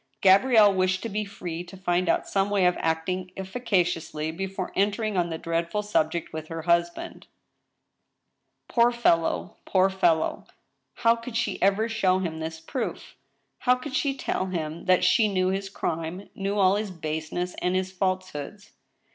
Gabrielle 0.21 0.73
wished 0.73 1.03
to 1.03 1.09
be 1.09 1.23
free 1.25 1.63
to 1.63 1.77
find 1.77 2.09
out 2.09 2.27
some 2.27 2.49
way 2.49 2.65
of 2.65 2.75
acting 2.79 3.31
effica 3.37 3.83
ciously 3.85 4.35
before 4.35 4.71
entering 4.75 5.15
on 5.15 5.29
the 5.29 5.37
dreadful 5.37 5.83
subject 5.83 6.33
with 6.33 6.47
her 6.47 6.63
husband. 6.63 7.27
ANOTHER 8.75 8.89
VERDICT,. 8.97 9.03
223 9.03 9.03
Poor 9.03 9.19
fellow! 9.19 9.57
poor 9.63 9.89
fellow! 9.91 10.47
How 10.95 11.15
could 11.15 11.37
she 11.37 11.61
ever 11.61 11.87
show 11.87 12.17
him 12.17 12.39
this 12.39 12.59
proof? 12.59 13.15
How 13.59 13.75
could 13.75 13.95
she 13.95 14.17
tell 14.17 14.47
him 14.47 14.85
that 14.85 15.03
she 15.03 15.27
knew 15.27 15.49
his 15.49 15.69
crime— 15.69 16.29
knew 16.33 16.57
all 16.57 16.77
his 16.77 16.89
baseness 16.89 17.53
and 17.61 17.75
his 17.75 17.91
falsehoods 17.91 18.71